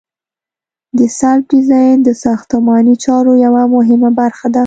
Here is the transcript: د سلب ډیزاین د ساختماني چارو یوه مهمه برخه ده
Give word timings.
د 0.97 0.99
سلب 1.17 1.43
ډیزاین 1.51 1.97
د 2.03 2.09
ساختماني 2.23 2.95
چارو 3.05 3.33
یوه 3.45 3.63
مهمه 3.75 4.09
برخه 4.19 4.47
ده 4.53 4.59